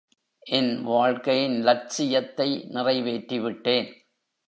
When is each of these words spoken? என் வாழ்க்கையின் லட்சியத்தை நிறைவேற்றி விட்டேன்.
என் 0.39 0.83
வாழ்க்கையின் 0.83 1.61
லட்சியத்தை 1.61 2.65
நிறைவேற்றி 2.69 3.39
விட்டேன். 3.39 3.89